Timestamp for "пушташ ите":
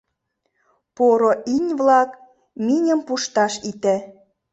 3.07-3.95